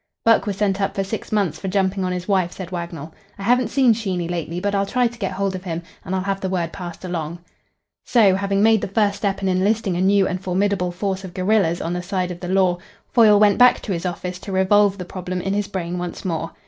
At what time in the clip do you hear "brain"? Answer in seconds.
15.67-15.99